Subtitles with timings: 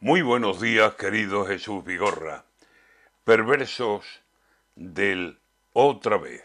[0.00, 2.44] Muy buenos días, querido Jesús Vigorra.
[3.24, 4.04] Perversos
[4.76, 5.40] del
[5.72, 6.44] otra vez.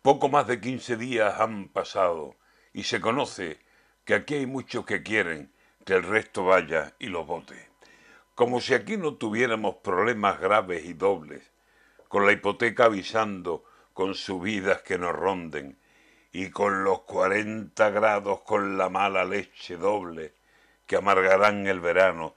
[0.00, 2.36] Poco más de 15 días han pasado
[2.72, 3.58] y se conoce
[4.06, 5.52] que aquí hay muchos que quieren
[5.84, 7.68] que el resto vaya y los vote.
[8.34, 11.52] Como si aquí no tuviéramos problemas graves y dobles,
[12.08, 13.62] con la hipoteca avisando
[13.92, 15.76] con subidas que nos ronden
[16.32, 20.32] y con los 40 grados con la mala leche doble
[20.92, 22.34] que amargarán el verano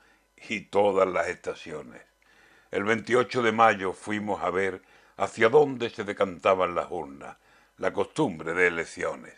[0.48, 2.02] y todas las estaciones.
[2.71, 4.82] El 28 de mayo fuimos a ver
[5.18, 7.36] hacia dónde se decantaban las urnas,
[7.78, 9.34] la costumbre de elecciones.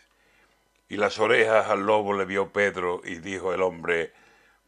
[0.88, 4.12] Y las orejas al lobo le vio Pedro y dijo el hombre,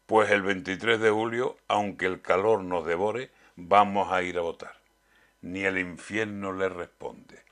[0.07, 4.74] pues el 23 de julio, aunque el calor nos devore, vamos a ir a votar.
[5.43, 7.45] Ni el infierno le responde.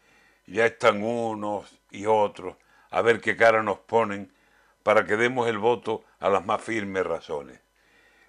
[0.48, 2.56] Ya están unos y otros
[2.90, 4.32] a ver qué cara nos ponen
[4.88, 7.60] para que demos el voto a las más firmes razones.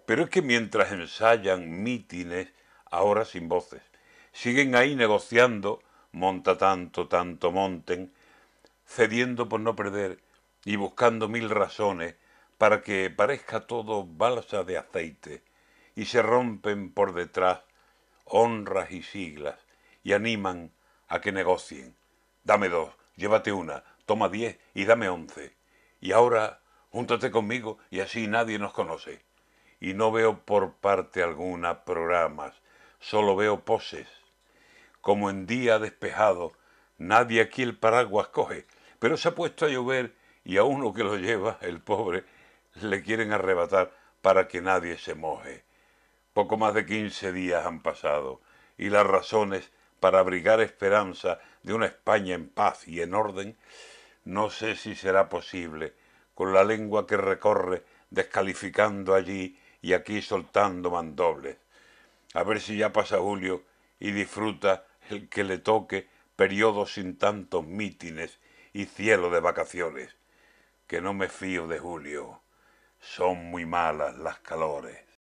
[0.05, 2.49] Pero es que mientras ensayan mítines,
[2.91, 3.81] ahora sin voces,
[4.33, 8.11] siguen ahí negociando, monta tanto, tanto monten,
[8.85, 10.19] cediendo por no perder
[10.65, 12.15] y buscando mil razones
[12.57, 15.43] para que parezca todo balsa de aceite,
[15.95, 17.61] y se rompen por detrás
[18.25, 19.65] honras y siglas,
[20.03, 20.73] y animan
[21.07, 21.95] a que negocien.
[22.43, 25.58] Dame dos, llévate una, toma diez y dame once.
[25.99, 26.61] Y ahora
[26.91, 29.23] júntate conmigo y así nadie nos conoce.
[29.79, 32.55] Y no veo por parte alguna programas,
[32.99, 34.07] solo veo poses.
[35.01, 36.53] Como en día despejado,
[36.97, 38.65] nadie aquí el paraguas coge,
[38.99, 42.25] pero se ha puesto a llover y a uno que lo lleva, el pobre,
[42.81, 45.63] le quieren arrebatar para que nadie se moje.
[46.33, 48.41] Poco más de quince días han pasado
[48.77, 53.57] y las razones para abrigar esperanza de una España en paz y en orden,
[54.25, 55.93] no sé si será posible,
[56.35, 61.57] con la lengua que recorre descalificando allí y aquí soltando mandobles.
[62.33, 63.63] A ver si ya pasa Julio
[63.99, 68.39] y disfruta el que le toque periodo sin tantos mítines
[68.73, 70.15] y cielo de vacaciones.
[70.87, 72.41] Que no me fío de Julio.
[72.99, 75.08] Son muy malas las calores.